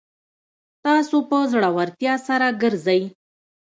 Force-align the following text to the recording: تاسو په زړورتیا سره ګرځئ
تاسو 0.83 1.17
په 1.29 1.37
زړورتیا 1.51 2.13
سره 2.27 2.47
ګرځئ 2.61 3.01